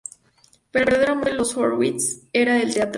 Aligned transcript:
Pero 0.71 0.79
el 0.85 0.93
verdadero 0.93 1.11
amor 1.13 1.25
de 1.25 1.33
los 1.33 1.55
Horwitz 1.55 2.21
era 2.33 2.59
el 2.59 2.73
teatro. 2.73 2.89